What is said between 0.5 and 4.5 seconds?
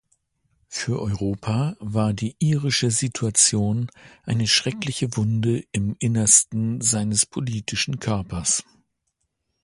Für Europa war die irische Situation eine